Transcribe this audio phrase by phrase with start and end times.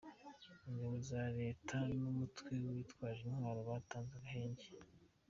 [0.67, 4.65] Ingabo za Leta numutwe witaje intwaro batanze agahenge